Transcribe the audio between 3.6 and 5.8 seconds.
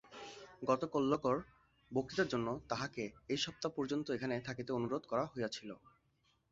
পর্যন্ত এখানে থাকিতে অনুরোধ করা হইয়াছিল।